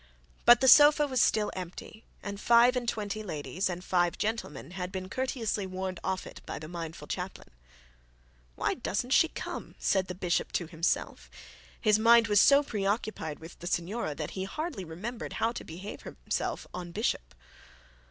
[0.45, 4.91] But the sofa was still empty, and five and twenty ladies and five gentlemen had
[4.91, 7.51] been courteously warned off it by the mindful chaplain.
[8.55, 11.29] 'Why doesn't she come?' said the bishop to himself.
[11.79, 16.01] His mind was so preoccupied with the signora, that he hardly remembered how to behave
[16.01, 17.35] himself en bishop.